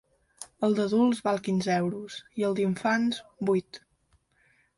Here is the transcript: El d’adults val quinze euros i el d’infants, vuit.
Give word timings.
El 0.67 0.71
d’adults 0.77 1.19
val 1.27 1.37
quinze 1.47 1.75
euros 1.83 2.17
i 2.43 2.47
el 2.49 2.57
d’infants, 2.61 3.21
vuit. 3.53 3.81